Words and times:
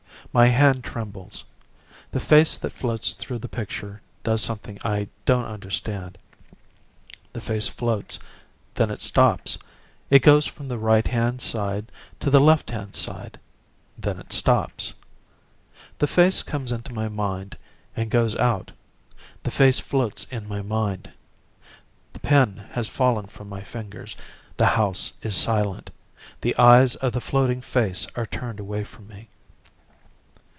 My 0.33 0.47
hand 0.47 0.85
trembles. 0.85 1.43
The 2.13 2.21
face 2.21 2.55
that 2.55 2.69
floats 2.71 3.13
through 3.15 3.39
the 3.39 3.49
picture 3.49 4.01
does 4.23 4.41
something 4.41 4.77
I 4.81 5.09
don't 5.25 5.43
understand. 5.43 6.17
The 7.33 7.41
face 7.41 7.67
floats, 7.67 8.17
then 8.75 8.89
it 8.91 9.01
stops. 9.01 9.57
It 10.09 10.21
goes 10.21 10.47
from 10.47 10.69
the 10.69 10.77
right 10.77 11.05
hand 11.05 11.41
side 11.41 11.91
to 12.21 12.29
the 12.29 12.39
left 12.39 12.69
hand 12.69 12.95
side, 12.95 13.41
then 13.97 14.19
it 14.19 14.31
stops. 14.31 14.93
The 15.97 16.07
face 16.07 16.43
comes 16.43 16.71
into 16.71 16.93
my 16.93 17.09
mind 17.09 17.57
and 17.93 18.09
goes 18.09 18.37
out 18.37 18.71
the 19.43 19.51
face 19.51 19.79
floats 19.81 20.23
in 20.31 20.47
my 20.47 20.61
mind. 20.61 21.11
The 22.13 22.21
pen 22.21 22.69
has 22.71 22.87
fallen 22.87 23.25
from 23.25 23.49
my 23.49 23.63
fingers. 23.63 24.15
The 24.55 24.65
house 24.67 25.11
is 25.21 25.35
silent. 25.35 25.89
The 26.39 26.55
eyes 26.57 26.95
of 26.95 27.11
the 27.11 27.19
floating 27.19 27.59
face 27.59 28.07
are 28.15 28.25
turned 28.25 28.61
away 28.61 28.85
from 28.85 29.09
me. 29.09 29.27